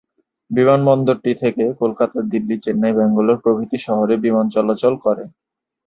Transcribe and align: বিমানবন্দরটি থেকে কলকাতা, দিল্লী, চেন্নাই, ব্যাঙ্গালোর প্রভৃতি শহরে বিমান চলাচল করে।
বিমানবন্দরটি 0.51 1.31
থেকে 1.35 1.63
কলকাতা, 1.81 2.17
দিল্লী, 2.31 2.55
চেন্নাই, 2.63 2.93
ব্যাঙ্গালোর 2.93 3.37
প্রভৃতি 3.43 3.77
শহরে 3.77 4.15
বিমান 4.17 4.45
চলাচল 4.49 4.93
করে। 5.05 5.23